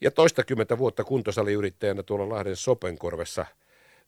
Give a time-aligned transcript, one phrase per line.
[0.00, 3.46] Ja toistakymmentä vuotta kuntosaliyrittäjänä tuolla Lahden Sopenkorvessa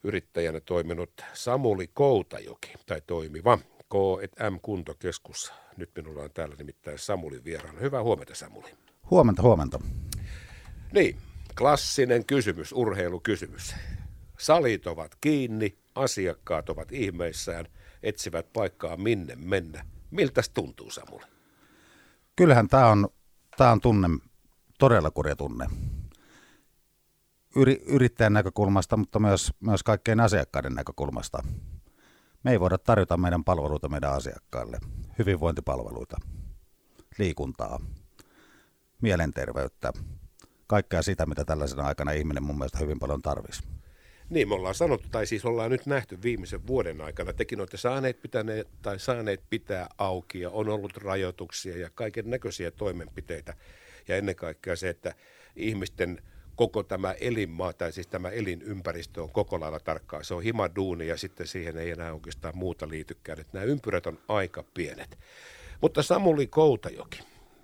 [0.03, 3.57] yrittäjänä toiminut Samuli Koutajoki, tai toimiva
[3.89, 5.53] K&M Kuntokeskus.
[5.77, 7.79] Nyt minulla on täällä nimittäin Samuli vieraana.
[7.79, 8.69] Hyvää huomenta Samuli.
[9.09, 9.79] Huomenta, huomenta.
[10.91, 11.17] Niin,
[11.57, 13.75] klassinen kysymys, urheilukysymys.
[14.39, 17.65] Salit ovat kiinni, asiakkaat ovat ihmeissään,
[18.03, 19.85] etsivät paikkaa minne mennä.
[20.11, 21.25] Miltä tuntuu Samuli?
[22.35, 23.09] Kyllähän tämä on,
[23.57, 24.07] tämä on tunne,
[24.83, 25.65] todella kurja tunne.
[27.55, 31.43] Yri, yrittäjän näkökulmasta, mutta myös, myös kaikkien asiakkaiden näkökulmasta.
[32.43, 34.79] Me ei voida tarjota meidän palveluita meidän asiakkaille.
[35.19, 36.17] Hyvinvointipalveluita,
[37.17, 37.79] liikuntaa,
[39.01, 39.93] mielenterveyttä,
[40.67, 43.63] kaikkea sitä, mitä tällaisena aikana ihminen mun mielestä hyvin paljon tarvisi.
[44.29, 48.21] Niin, me ollaan sanottu, tai siis ollaan nyt nähty viimeisen vuoden aikana, tekin olette saaneet,
[48.21, 53.53] pitäneet, tai saaneet pitää auki, ja on ollut rajoituksia ja kaiken näköisiä toimenpiteitä,
[54.07, 55.15] ja ennen kaikkea se, että
[55.55, 56.21] ihmisten
[56.55, 60.23] koko tämä elinmaa, tai siis tämä elinympäristö on koko lailla tarkkaa.
[60.23, 63.39] Se on himaduuni ja sitten siihen ei enää oikeastaan muuta liitykään.
[63.39, 65.19] Että nämä ympyrät on aika pienet.
[65.81, 67.19] Mutta Samuli Koutajoki,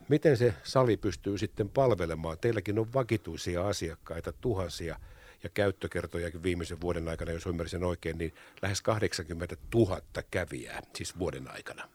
[0.10, 2.38] miten se sali pystyy sitten palvelemaan?
[2.42, 5.00] Teilläkin on vakituisia asiakkaita, tuhansia
[5.44, 11.52] ja käyttökertojakin viimeisen vuoden aikana, jos ymmärsin oikein, niin lähes 80 000 kävijää siis vuoden
[11.52, 11.90] aikana.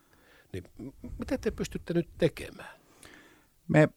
[0.53, 0.65] Niin
[1.19, 2.81] mitä te pystytte nyt tekemään?
[3.69, 3.89] Me,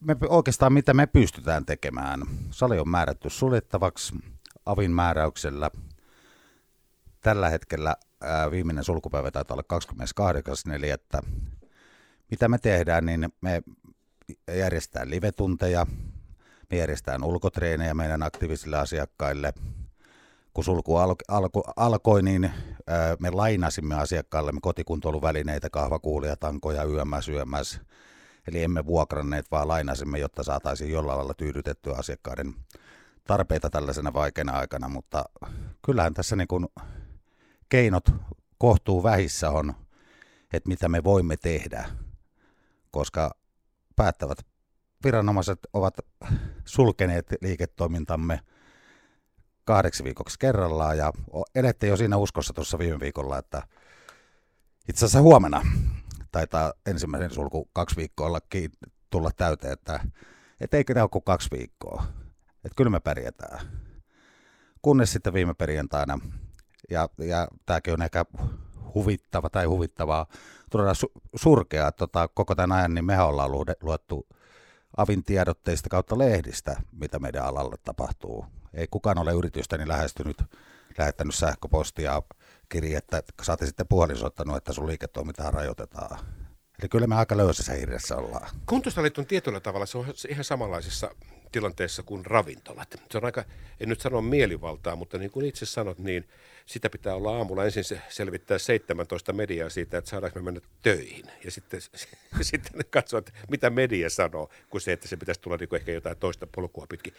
[0.00, 2.22] me oikeastaan mitä me pystytään tekemään.
[2.50, 4.14] Sali on määrätty suljettavaksi
[4.66, 5.70] avin määräyksellä.
[7.20, 9.80] Tällä hetkellä ää, viimeinen sulkupäivä taitaa olla
[11.22, 11.26] 28.4.
[12.30, 13.62] Mitä me tehdään, niin me
[14.58, 15.86] järjestetään live-tunteja,
[16.70, 19.52] me järjestetään ulkotreenejä meidän aktiivisille asiakkaille.
[20.54, 22.44] Kun sulku al- alko- alkoi, niin
[22.86, 27.80] ää, me lainasimme asiakkaillemme kotikuntoiluvälineitä, kahvakuulia, tankoja, yömäs, yömäs.
[28.48, 32.54] Eli emme vuokranneet, vaan lainasimme, jotta saataisiin jollain lailla tyydytettyä asiakkaiden
[33.24, 35.24] tarpeita tällaisena vaikeana aikana, mutta
[35.86, 36.66] kyllähän tässä niin kuin
[37.68, 38.04] keinot
[38.58, 39.74] kohtuu vähissä on,
[40.52, 41.90] että mitä me voimme tehdä,
[42.90, 43.34] koska
[43.96, 44.38] päättävät
[45.04, 45.94] viranomaiset ovat
[46.64, 48.40] sulkeneet liiketoimintamme
[49.64, 50.98] kahdeksi viikoksi kerrallaan.
[50.98, 51.12] Ja
[51.54, 53.62] elette jo siinä uskossa tuossa viime viikolla, että
[54.88, 55.62] itse asiassa huomenna
[56.32, 58.70] taitaa ensimmäisen sulku kaksi viikkoa ollakin
[59.10, 60.00] tulla täyteen, että,
[60.60, 62.04] että eikö ne ole kuin kaksi viikkoa.
[62.64, 63.60] Että kyllä me pärjätään.
[64.82, 66.18] Kunnes sitten viime perjantaina,
[66.90, 68.24] ja, ja tämäkin on ehkä
[68.94, 70.26] huvittava tai huvittavaa,
[70.70, 73.52] todella su- surkea tota, koko tämän ajan, niin mehän ollaan
[73.82, 74.26] luettu
[74.96, 78.46] avin tiedotteista kautta lehdistä, mitä meidän alalle tapahtuu.
[78.74, 80.42] Ei kukaan ole yritystäni lähestynyt,
[80.98, 82.22] lähettänyt sähköpostia
[82.68, 86.18] kirjettä, että saatte sitten puolisoittanut, että sun liiketoimintaa rajoitetaan.
[86.80, 88.50] Eli kyllä me aika löysässä hirressä ollaan.
[88.66, 91.10] Kuntosalit on tietyllä tavalla, se on ihan samanlaisessa
[91.52, 93.02] tilanteessa kuin ravintolat.
[93.10, 93.44] Se on aika,
[93.80, 96.28] en nyt sano mielivaltaa, mutta niin kuin itse sanot, niin
[96.66, 101.26] sitä pitää olla aamulla ensin se selvittää 17 mediaa siitä, että saadaanko me mennä töihin.
[101.44, 101.80] Ja sitten,
[102.40, 106.16] sitten katsoa, että mitä media sanoo, kuin se, että se pitäisi tulla niin ehkä jotain
[106.16, 107.14] toista polkua pitkin.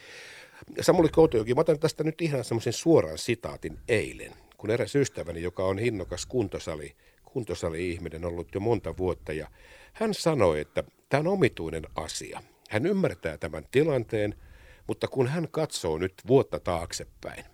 [0.82, 5.64] Samuli Koutojoki, mä otan tästä nyt ihan semmoisen suoran sitaatin eilen, kun eräs ystäväni, joka
[5.64, 9.48] on hinnokas kuntosali, kuntosali-ihminen ollut jo monta vuotta, ja
[9.94, 12.42] hän sanoi, että tämä on omituinen asia.
[12.70, 14.36] Hän ymmärtää tämän tilanteen,
[14.88, 17.46] mutta kun hän katsoo nyt vuotta taaksepäin,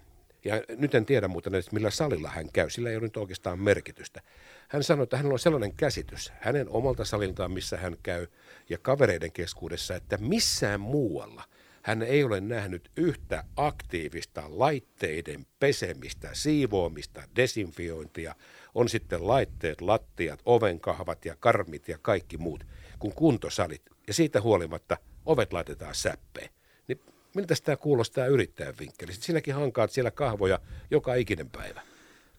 [0.45, 3.59] ja nyt en tiedä muuten edes millä salilla hän käy, sillä ei ole nyt oikeastaan
[3.59, 4.21] merkitystä.
[4.67, 8.27] Hän sanoi, että hänellä on sellainen käsitys hänen omalta saliltaan, missä hän käy,
[8.69, 11.43] ja kavereiden keskuudessa, että missään muualla
[11.85, 18.35] hän ei ole nähnyt yhtä aktiivista laitteiden pesemistä, siivoamista, desinfiointia,
[18.75, 22.67] on sitten laitteet, lattiat, ovenkahvat ja karmit ja kaikki muut,
[22.99, 23.81] kuin kuntosalit.
[24.07, 26.49] Ja siitä huolimatta ovet laitetaan säppeen.
[26.87, 26.99] Niin
[27.35, 29.25] miltä tämä kuulostaa yrittäjän vinkkelistä?
[29.25, 30.59] Sinäkin hankaat siellä kahvoja
[30.91, 31.81] joka ikinen päivä.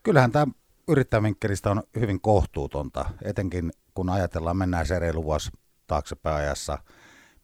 [0.02, 0.46] Kyllähän tämä
[0.88, 5.50] yrittäjän vinkkelistä on hyvin kohtuutonta, etenkin kun ajatellaan, mennään se reilu vuosi
[5.86, 6.78] taaksepäin ajassa,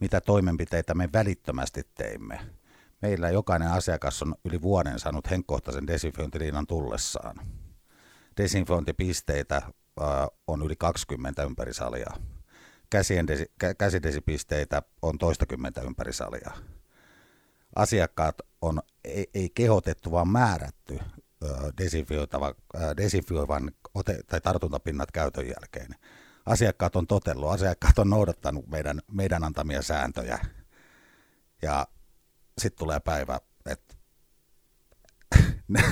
[0.03, 2.41] mitä toimenpiteitä me välittömästi teimme.
[3.03, 7.37] Meillä jokainen asiakas on yli vuoden saanut henkkohtaisen desinfiointiliinan tullessaan.
[8.37, 9.63] Desinfiointipisteitä
[10.47, 12.11] on yli 20 ympäri salia.
[13.79, 16.51] Käsidesipisteitä on toistakymmentä ympäri salia
[17.77, 20.99] asiakkaat on ei, ei kehotettu, vaan määrätty
[22.97, 23.73] desinfioivan
[24.27, 25.95] tai tartuntapinnat käytön jälkeen.
[26.47, 30.39] Asiakkaat on totellut, asiakkaat on noudattanut meidän, meidän antamia sääntöjä.
[31.63, 31.87] Ja
[32.59, 33.95] sitten tulee päivä, että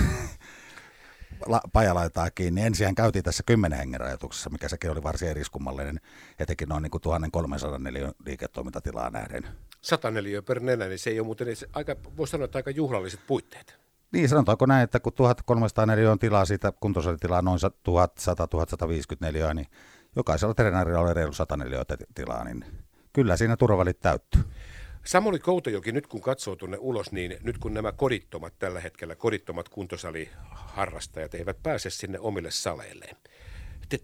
[1.47, 2.62] la, pajalaitaa kiinni.
[2.62, 6.00] Ensin käytiin tässä 10 hengen rajoituksessa, mikä sekin oli varsin eriskummallinen,
[6.38, 9.47] etenkin noin niin kuin 1300 neliön liiketoimintatilaa nähden.
[9.81, 12.70] 100 neliöä per nenä, niin se ei ole muuten, se aika, voisi sanoa, että aika
[12.70, 13.81] juhlalliset puitteet.
[14.12, 19.67] Niin, sanotaanko näin, että kun 1300 neliöä on tilaa, siitä kuntosalitilaa noin 1100-1150 neliöä, niin
[20.17, 21.85] jokaisella treenarilla oli reilu 100 neliöä
[22.15, 22.65] tilaa, niin
[23.12, 24.43] kyllä siinä turvavälit täyttyy.
[25.05, 29.69] Samuli Koutojoki, nyt kun katsoo tuonne ulos, niin nyt kun nämä kodittomat tällä hetkellä, kodittomat
[29.69, 33.17] kuntosaliharrastajat eivät pääse sinne omille saleilleen.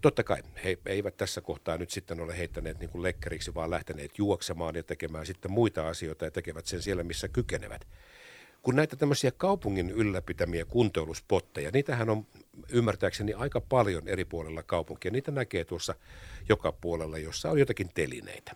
[0.01, 4.17] Totta kai he eivät tässä kohtaa nyt sitten ole heittäneet niin kuin lekkeriksi, vaan lähteneet
[4.17, 7.87] juoksemaan ja tekemään sitten muita asioita ja tekevät sen siellä, missä kykenevät.
[8.67, 12.27] Kun näitä tämmöisiä kaupungin ylläpitämiä kuntoiluspotteja, niitähän on
[12.71, 15.11] ymmärtääkseni aika paljon eri puolilla kaupunkia.
[15.11, 15.95] Niitä näkee tuossa
[16.49, 18.55] joka puolella, jossa on jotakin telineitä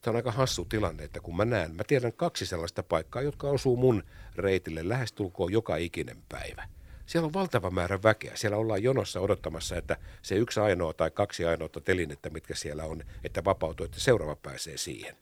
[0.00, 3.50] Tämä on aika hassu tilanne, että kun mä näen, mä tiedän kaksi sellaista paikkaa, jotka
[3.50, 4.02] osuu mun
[4.36, 6.68] reitille lähestulkoon joka ikinen päivä.
[7.06, 8.36] Siellä on valtava määrä väkeä.
[8.36, 13.02] Siellä ollaan jonossa odottamassa, että se yksi ainoa tai kaksi ainoa telinettä, mitkä siellä on,
[13.24, 15.16] että vapautuu, että seuraava pääsee siihen.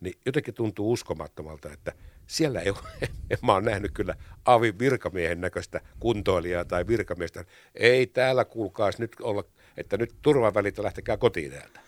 [0.00, 1.92] Niin jotenkin tuntuu uskomattomalta, että
[2.26, 3.08] siellä ei ole,
[3.46, 7.44] mä oon nähnyt kyllä avin virkamiehen näköistä kuntoilijaa tai virkamiestä.
[7.74, 9.44] Ei täällä kuulkaas nyt olla,
[9.76, 11.80] että nyt turvavälit lähtekää kotiin täältä.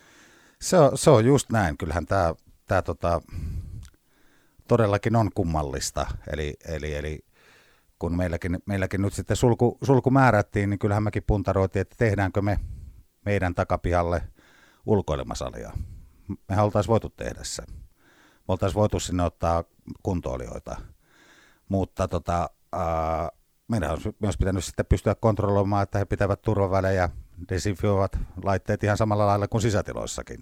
[0.60, 1.78] Se on, se on just näin.
[1.78, 2.34] Kyllähän tämä
[2.66, 3.22] tää tota,
[4.68, 6.06] todellakin on kummallista.
[6.32, 7.24] Eli, eli, eli
[7.98, 12.58] kun meilläkin, meilläkin nyt sitten sulku, sulku määrättiin, niin kyllähän mekin puntaroitiin, että tehdäänkö me
[13.24, 14.22] meidän takapihalle
[14.86, 15.72] ulkoilmasalia.
[16.48, 17.62] Me oltaisiin voitu tehdä se.
[18.48, 19.64] Me oltaisiin voitu sinne ottaa
[20.02, 20.76] kuntoilijoita.
[21.68, 23.28] Mutta tota, ää,
[23.68, 27.10] meidän on myös pitänyt sitten pystyä kontrolloimaan, että he pitävät turvavälejä
[27.48, 30.40] desinfioivat laitteet ihan samalla lailla kuin sisätiloissakin.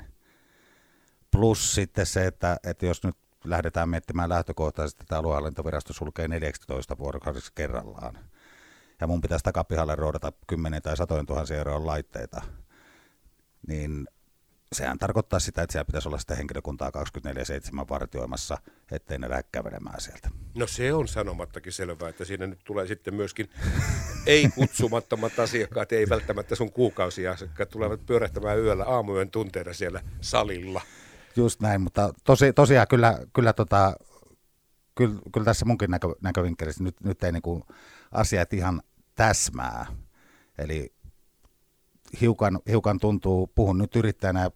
[1.30, 7.52] Plus sitten se, että, että jos nyt lähdetään miettimään lähtökohtaisesti, että aluehallintovirasto sulkee 14 vuorokaudeksi
[7.54, 8.18] kerrallaan,
[9.00, 12.42] ja mun pitäisi takapihalle roodata 10 tai satojen tuhansia euroa laitteita,
[13.66, 14.06] niin
[14.74, 18.58] sehän tarkoittaa sitä, että siellä pitäisi olla sitä henkilökuntaa 24-7 vartioimassa,
[18.90, 20.30] ettei ne lähde kävelemään sieltä.
[20.54, 23.50] No se on sanomattakin selvää, että siinä nyt tulee sitten myöskin
[24.26, 30.80] ei-kutsumattomat asiakkaat, ei välttämättä sun kuukausiasiakkaat, tulevat pyörähtämään yöllä aamuyön tunteina siellä salilla.
[31.36, 33.96] Just näin, mutta tosi, tosiaan kyllä, kyllä, tota,
[34.94, 37.66] kyllä, kyllä tässä munkin näkö, näkövinkkelissä nyt, nyt ei niinku
[38.12, 38.82] asiat ihan
[39.14, 39.86] täsmää.
[40.58, 40.92] Eli
[42.20, 44.50] hiukan, hiukan tuntuu, puhun nyt yrittäjänä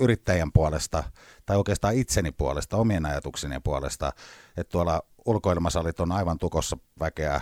[0.00, 1.04] yrittäjän puolesta,
[1.46, 4.12] tai oikeastaan itseni puolesta, omien ajatukseni puolesta,
[4.56, 7.40] että tuolla ulkoilmasalit on aivan tukossa väkeä,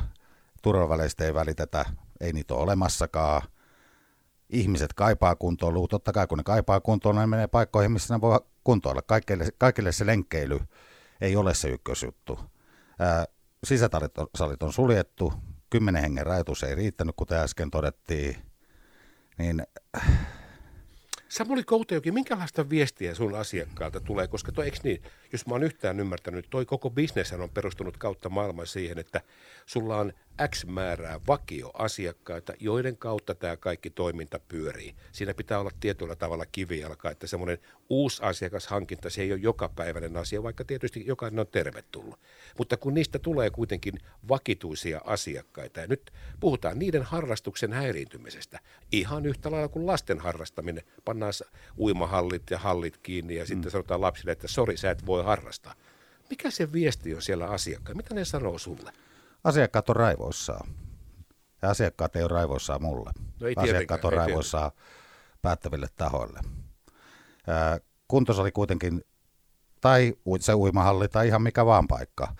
[0.62, 1.84] turvaväleistä ei välitetä,
[2.20, 3.42] ei niitä ole olemassakaan.
[4.50, 8.40] Ihmiset kaipaa kuntoilua, totta kai kun ne kaipaa kuntoilua, ne menee paikkoihin, missä ne voi
[8.64, 9.02] kuntoilla.
[9.02, 10.60] Kaikille, kaikille se lenkkeily
[11.20, 12.40] ei ole se ykkösjuttu.
[12.98, 13.24] Ää,
[13.64, 15.32] sisäsalit on suljettu,
[15.70, 18.36] kymmenen hengen rajoitus ei riittänyt, kuten äsken todettiin
[19.38, 19.62] niin
[21.28, 25.02] Samuli Koutejoki, minkälaista viestiä sun asiakkaalta tulee, koska toi, eikö niin,
[25.32, 29.20] jos mä oon yhtään ymmärtänyt, toi koko bisnes on perustunut kautta maailman siihen, että
[29.66, 30.12] sulla on
[30.48, 34.94] X määrää vakioasiakkaita, joiden kautta tämä kaikki toiminta pyörii.
[35.12, 37.58] Siinä pitää olla tietyllä tavalla kivijalka, että semmoinen
[37.88, 42.20] uusi asiakashankinta, se ei ole jokapäiväinen asia, vaikka tietysti jokainen on tervetullut.
[42.58, 43.94] Mutta kun niistä tulee kuitenkin
[44.28, 48.60] vakituisia asiakkaita, ja nyt puhutaan niiden harrastuksen häiriintymisestä,
[48.92, 51.32] ihan yhtä lailla kuin lasten harrastaminen, pannaan
[51.78, 53.46] uimahallit ja hallit kiinni, ja mm.
[53.46, 55.74] sitten sanotaan lapsille, että sori, sä et voi harrastaa.
[56.30, 57.96] Mikä se viesti on siellä asiakkaan?
[57.96, 58.92] Mitä ne sanoo sulle?
[59.44, 60.68] Asiakkaat on raivoissaan.
[61.62, 63.10] Ja asiakkaat ei ole raivoissaan mulle.
[63.40, 64.70] No ei asiakkaat on raivoissaan
[65.42, 66.40] päättäville tahoille.
[68.08, 69.04] Kuntosali kuitenkin,
[69.80, 72.34] tai se uimahalli tai ihan mikä vaan paikka.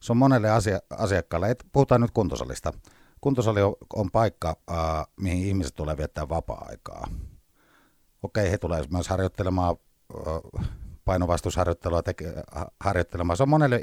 [0.00, 2.72] Se on monelle asia, asiakkaalle, et, puhutaan nyt kuntosalista.
[3.20, 7.08] Kuntosali on, on paikka, äh, mihin ihmiset tulee viettää vapaa-aikaa.
[8.22, 9.76] Okei, he tulevat myös harjoittelemaan
[11.04, 12.34] painovastusharjoittelua teke,
[12.80, 13.36] harjoittelemaan.
[13.36, 13.82] Se on monelle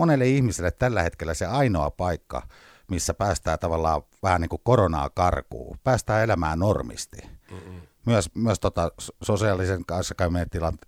[0.00, 2.42] monelle ihmiselle tällä hetkellä se ainoa paikka,
[2.90, 7.18] missä päästään tavallaan vähän niin kuin koronaa karkuun, päästään elämään normisti.
[7.50, 7.80] Mm-mm.
[8.06, 8.90] Myös, myös tota
[9.22, 9.84] sosiaalisen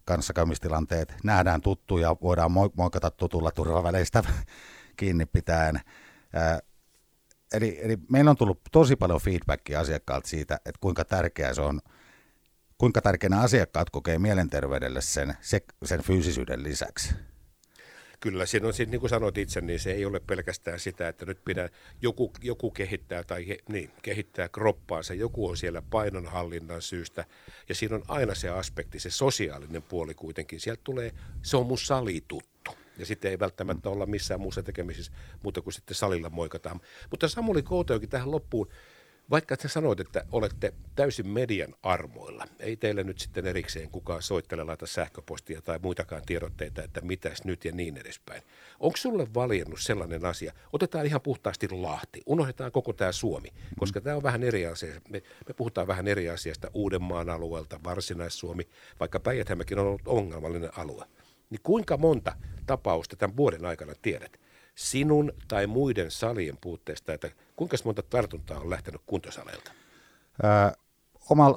[0.05, 4.23] kanssakäymistilanteet nähdään tuttuja, voidaan moikata tutulla turvaväleistä
[4.99, 5.81] kiinni pitäen.
[7.53, 11.81] eli, eli meillä on tullut tosi paljon feedbackia asiakkaalta siitä, että kuinka tärkeää se on,
[12.79, 15.37] kuinka tärkeänä asiakkaat kokee mielenterveydelle sen,
[15.85, 17.15] sen fyysisyyden lisäksi
[18.23, 21.45] kyllä siinä on, niin kuin sanoit itse, niin se ei ole pelkästään sitä, että nyt
[21.45, 21.69] pidä,
[22.03, 27.25] joku, joku kehittää tai niin, kehittää kroppaansa, joku on siellä painonhallinnan syystä
[27.69, 30.61] ja siinä on aina se aspekti, se sosiaalinen puoli kuitenkin.
[30.61, 31.13] Sieltä tulee,
[31.43, 32.71] se on mun salituttu.
[32.99, 35.13] Ja sitten ei välttämättä olla missään muussa tekemisissä
[35.43, 36.81] muuta kuin sitten salilla moikataan.
[37.11, 38.69] Mutta Samuli Kouteokin tähän loppuun
[39.33, 44.65] vaikka sä sanoit, että olette täysin median armoilla, ei teille nyt sitten erikseen kukaan soittele,
[44.65, 48.43] laita sähköpostia tai muitakaan tiedotteita, että mitäs nyt ja niin edespäin.
[48.81, 50.53] Onko sulle valjennut sellainen asia?
[50.73, 53.49] Otetaan ihan puhtaasti Lahti, unohdetaan koko tämä Suomi,
[53.79, 55.01] koska tämä on vähän eri asia.
[55.09, 58.69] Me, me puhutaan vähän eri asiasta Uudenmaan alueelta, Varsinais-Suomi,
[59.01, 61.05] vaikka päijät on ollut ongelmallinen alue.
[61.51, 62.37] Niin kuinka monta
[62.67, 64.42] tapausta tämän vuoden aikana tiedät?
[64.75, 69.73] Sinun tai muiden salien puutteesta, että kuinka monta tartuntaa on lähtenyt kuntosaleilta?
[70.45, 70.71] Öö,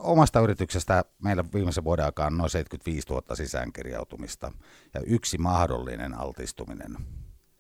[0.04, 4.52] omasta yrityksestä meillä viimeisen vuoden aikaa on noin 75 000 sisäänkirjautumista
[4.94, 6.98] ja yksi mahdollinen altistuminen.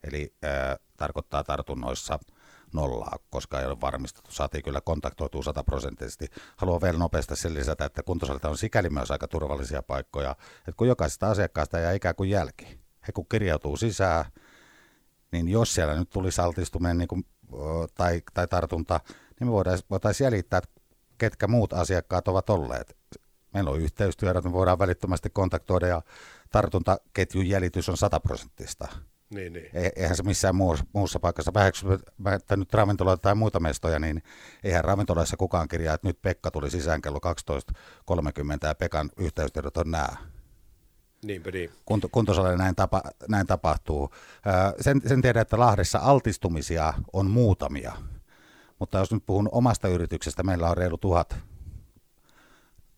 [0.04, 2.20] Eli öö, tarkoittaa tartunnoissa
[2.74, 4.32] nollaa, koska ei ole varmistettu.
[4.32, 6.28] Saatiin kyllä kontaktoitua sataprosenttisesti.
[6.58, 10.88] Haluan vielä nopeasti sen lisätä, että kuntosalit on sikäli myös aika turvallisia paikkoja, että kun
[10.88, 12.80] jokaisesta asiakkaasta jää ikään kuin jälki.
[13.08, 14.26] He kun kirjautuu sisään,
[15.36, 17.26] niin jos siellä nyt tulisi altistuminen niin kuin,
[17.96, 19.00] tai, tai tartunta,
[19.40, 20.82] niin me voitaisiin voitais jäljittää, että
[21.18, 22.98] ketkä muut asiakkaat ovat olleet.
[23.54, 26.02] Meillä on yhteystyötä, me voidaan välittömästi kontaktoida ja
[26.52, 28.88] tartuntaketjun jäljitys on sataprosenttista.
[29.30, 29.70] Niin, niin.
[29.96, 34.24] Eihän se missään muussa, muussa paikassa, väheksymättä nyt ravintoloita tai muita mestoja, niin
[34.64, 37.20] eihän ravintoloissa kukaan kirjaa, että nyt Pekka tuli sisään kello
[38.12, 40.08] 12.30 ja Pekan yhteystiedot on nämä.
[41.26, 41.70] Niinpä niin.
[41.86, 44.10] Kunto, kuntosalilla näin, tapa, näin tapahtuu.
[44.82, 47.94] Sen, sen tiedän, että Lahdessa altistumisia on muutamia,
[48.80, 51.36] mutta jos nyt puhun omasta yrityksestä, meillä on reilu tuhat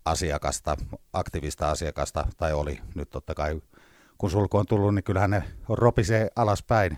[0.06, 0.78] asiakasta,
[1.14, 3.62] aktiivista asiakasta, tai oli nyt totta kai,
[4.18, 6.98] kun sulku on tullut, niin kyllähän ne ropisee alaspäin.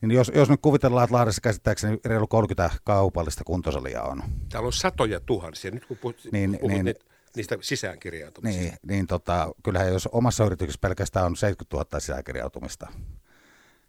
[0.00, 4.22] Niin jos, jos nyt kuvitellaan, että Lahdessa käsittääkseni reilu 30 kaupallista kuntosalia on.
[4.48, 5.70] Täällä on satoja tuhansia.
[5.70, 6.94] Nyt kun puhut, niin, puhut niin,
[7.36, 8.60] niistä sisäänkirjautumista.
[8.62, 12.92] Niin, niin tota, kyllähän jos omassa yrityksessä pelkästään on 70 000 sisäänkirjautumista,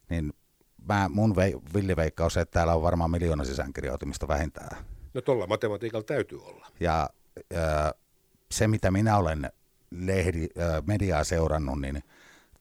[0.10, 0.34] niin
[0.88, 4.86] mä, mun vei, villiveikka on se, että täällä on varmaan miljoona sisäänkirjautumista vähintään.
[5.14, 6.68] No tuolla matematiikalla täytyy olla.
[6.80, 7.10] Ja
[7.56, 7.94] äh,
[8.52, 9.52] se, mitä minä olen
[9.92, 12.04] lehdi, äh, mediaa seurannut, niin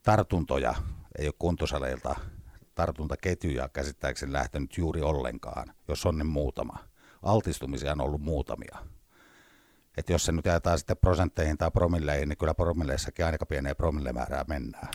[0.03, 0.75] tartuntoja
[1.19, 2.17] ei ole kuntosaleilta,
[2.75, 6.79] tartuntaketjuja käsittääkseni lähtenyt juuri ollenkaan, jos on niin muutama.
[7.23, 8.79] Altistumisia on ollut muutamia
[9.97, 14.45] että jos se nyt jaetaan sitten prosentteihin tai promilleihin, niin kyllä promilleissakin aika pieneen promillemäärää
[14.49, 14.89] mennään.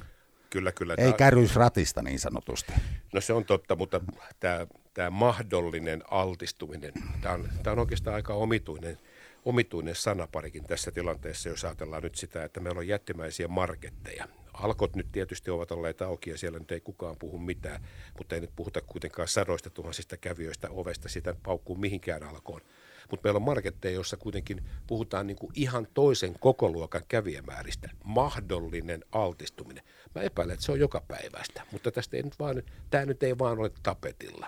[0.50, 0.94] Kyllä, kyllä.
[0.98, 1.18] Ei tämä...
[1.18, 2.74] käryys ratista niin sanotusti.
[3.14, 4.02] No se on totta, mutta
[4.40, 8.98] tämä, tämä mahdollinen altistuminen, tämä on, tämä on oikeastaan aika omituinen,
[9.46, 14.28] omituinen sanaparikin tässä tilanteessa, jos ajatellaan nyt sitä, että meillä on jättimäisiä marketteja.
[14.54, 17.82] Alkot nyt tietysti ovat olleet auki ja siellä nyt ei kukaan puhu mitään,
[18.18, 22.62] mutta ei nyt puhuta kuitenkaan sadoista tuhansista kävijöistä ovesta sitä paukkuu mihinkään alkoon
[23.12, 27.90] mutta meillä on marketteja, joissa kuitenkin puhutaan niin kuin ihan toisen kokoluokan kävijämääristä.
[28.04, 29.84] Mahdollinen altistuminen.
[30.16, 33.38] Mä epäilen, että se on joka päivästä, mutta tästä ei nyt vaan, tämä nyt ei
[33.40, 34.48] vaan ole tapetilla.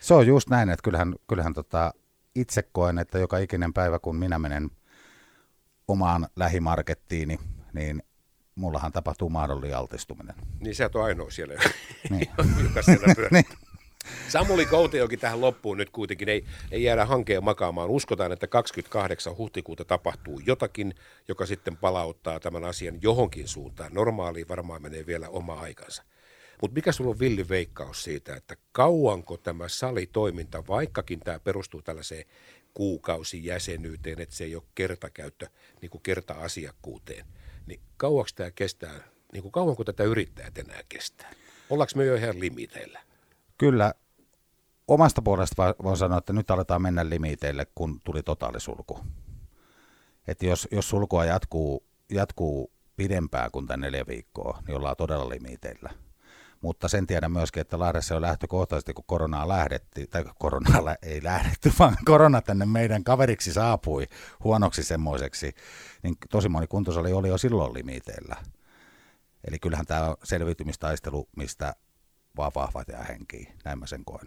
[0.00, 1.94] Se on just näin, että kyllähän, kyllähän tota,
[2.34, 4.70] itse koen, että joka ikinen päivä, kun minä menen
[5.88, 7.38] omaan lähimarkettiini,
[7.72, 8.02] niin
[8.54, 10.34] mullahan tapahtuu mahdollinen altistuminen.
[10.60, 11.54] Niin sä et ole ainoa siellä,
[12.10, 12.30] niin.
[12.68, 13.42] joka siellä pyörii.
[14.28, 17.90] Samuli Koutejoki tähän loppuun nyt kuitenkin ei, ei jäädä hankeen makaamaan.
[17.90, 19.36] Uskotaan, että 28.
[19.36, 20.94] huhtikuuta tapahtuu jotakin,
[21.28, 23.94] joka sitten palauttaa tämän asian johonkin suuntaan.
[23.94, 26.02] Normaaliin varmaan menee vielä oma aikansa.
[26.62, 32.24] Mutta mikä sulla on villi veikkaus siitä, että kauanko tämä salitoiminta, vaikkakin tämä perustuu tällaiseen
[32.74, 35.46] kuukausijäsenyyteen, että se ei ole kertakäyttö,
[35.82, 37.26] niin kuin kerta-asiakkuuteen,
[37.66, 39.00] niin kauaksi tämä kestää,
[39.32, 41.30] niin kuin kauanko tätä yrittäjät enää kestää?
[41.70, 43.00] Ollaanko me jo ihan limiteillä?
[43.58, 43.94] Kyllä
[44.88, 49.00] omasta puolesta voin sanoa, että nyt aletaan mennä limiteille, kun tuli totaalisulku.
[50.28, 55.90] Että jos, jos sulkua jatkuu, jatkuu pidempään kuin tämän neljä viikkoa, niin ollaan todella limiteillä.
[56.60, 61.72] Mutta sen tiedän myöskin, että Lahdessa on lähtökohtaisesti, kun koronaa lähdetti, tai koronaa ei lähdetty,
[61.78, 64.06] vaan korona tänne meidän kaveriksi saapui
[64.44, 65.52] huonoksi semmoiseksi,
[66.02, 68.36] niin tosi moni kuntosali oli jo silloin limiteillä.
[69.44, 71.74] Eli kyllähän tämä selviytymistaistelu, mistä
[72.36, 74.26] vaan vahvat ja henkiä, näin mä sen koen.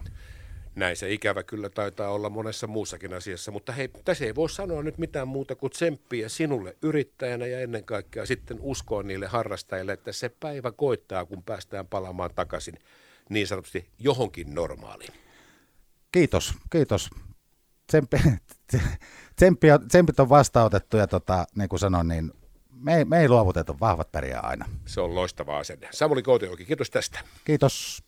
[0.76, 4.84] Näin se ikävä kyllä taitaa olla monessa muussakin asiassa, mutta hei, tässä ei voi sanoa
[4.84, 10.12] nyt mitään muuta kuin tsemppiä sinulle yrittäjänä ja ennen kaikkea sitten uskoa niille harrastajille, että
[10.12, 12.76] se päivä koittaa, kun päästään palaamaan takaisin
[13.30, 15.14] niin sanotusti johonkin normaaliin.
[16.12, 17.10] Kiitos, kiitos.
[17.88, 18.18] Tsemppi,
[19.36, 22.32] tsemppi, tsempit on vastaanotettu ja tota, niin kuin sanoin, niin
[22.80, 24.66] me, me ei luovuteta, vahvat pärjää aina.
[24.86, 25.88] Se on loistava asenne.
[25.92, 27.20] Samuli Koutejoki, kiitos tästä.
[27.46, 28.04] Kiitos.